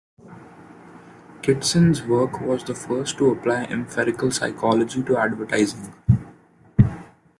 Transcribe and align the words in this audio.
Kitson's 1.43 2.01
work 2.07 2.41
was 2.41 2.63
the 2.63 2.73
first 2.73 3.19
to 3.19 3.29
apply 3.29 3.65
empirical 3.65 4.31
psychology 4.31 5.03
to 5.03 5.15
advertising. 5.15 5.93